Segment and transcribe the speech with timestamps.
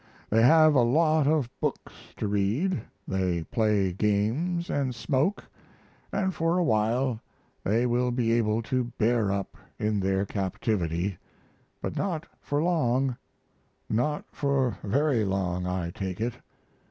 [0.31, 5.43] They have a lot of books to read, they play games & smoke,
[5.91, 7.21] & for a while
[7.63, 11.19] they will be able to bear up in their captivity;
[11.83, 13.15] but not for long,
[13.91, 16.33] not for very long, I take it.